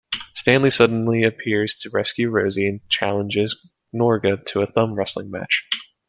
Stanley 0.33 0.71
suddenly 0.71 1.23
appears 1.23 1.75
to 1.75 1.91
rescue 1.91 2.31
Rosie 2.31 2.65
and 2.67 2.89
challenges 2.89 3.55
Gnorga 3.93 4.43
to 4.47 4.61
a 4.61 4.65
thumb-wrestling 4.65 5.29
match. 5.29 5.69